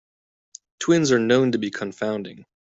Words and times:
Twins 0.79 1.11
are 1.11 1.19
known 1.19 1.51
to 1.51 1.59
be 1.59 1.69
confounding. 1.69 2.47